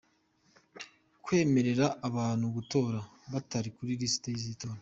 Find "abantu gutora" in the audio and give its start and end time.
2.07-2.99